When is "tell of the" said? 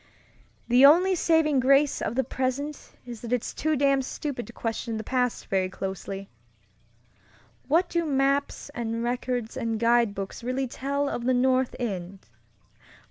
10.67-11.35